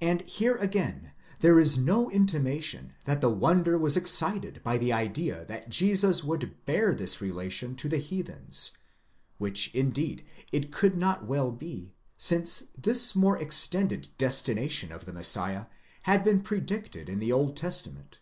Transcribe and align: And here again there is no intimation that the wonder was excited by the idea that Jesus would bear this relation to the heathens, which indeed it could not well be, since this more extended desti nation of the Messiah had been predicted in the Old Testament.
And 0.00 0.22
here 0.22 0.54
again 0.54 1.12
there 1.40 1.60
is 1.60 1.76
no 1.76 2.10
intimation 2.10 2.94
that 3.04 3.20
the 3.20 3.28
wonder 3.28 3.76
was 3.76 3.98
excited 3.98 4.62
by 4.62 4.78
the 4.78 4.94
idea 4.94 5.44
that 5.44 5.68
Jesus 5.68 6.24
would 6.24 6.64
bear 6.64 6.94
this 6.94 7.20
relation 7.20 7.76
to 7.76 7.86
the 7.86 7.98
heathens, 7.98 8.70
which 9.36 9.70
indeed 9.74 10.24
it 10.52 10.72
could 10.72 10.96
not 10.96 11.26
well 11.26 11.50
be, 11.52 11.94
since 12.16 12.68
this 12.80 13.14
more 13.14 13.36
extended 13.36 14.08
desti 14.18 14.54
nation 14.54 14.90
of 14.90 15.04
the 15.04 15.12
Messiah 15.12 15.66
had 16.04 16.24
been 16.24 16.40
predicted 16.40 17.10
in 17.10 17.18
the 17.18 17.30
Old 17.30 17.54
Testament. 17.54 18.20